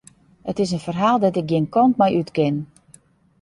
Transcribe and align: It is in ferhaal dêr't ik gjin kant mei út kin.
It 0.51 0.59
is 0.63 0.73
in 0.75 0.83
ferhaal 0.85 1.17
dêr't 1.21 1.39
ik 1.41 1.47
gjin 1.49 1.71
kant 1.73 1.95
mei 1.99 2.15
út 2.19 2.29
kin. 2.35 2.55